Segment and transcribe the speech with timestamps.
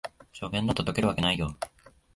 [0.33, 1.55] 初見だと解けるわけないよ